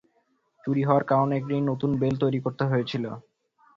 চুরি 0.63 0.81
হওয়ার 0.87 1.05
কারণে 1.11 1.33
একটি 1.37 1.55
নতুন 1.69 1.91
বেল্ট 2.01 2.19
তৈরি 2.23 2.39
করতে 2.45 2.63
হয়েছিল। 2.71 3.05